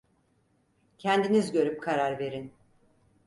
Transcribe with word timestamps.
Kendiniz 0.97 1.51
görüp 1.51 1.81
karar 1.83 2.19
verin! 2.19 2.53